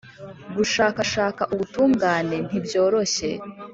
Gushakashaka 0.55 1.41
ubutungane 1.53 2.35
ntibyoroshye 2.47 3.29